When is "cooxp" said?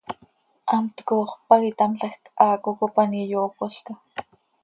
1.07-1.39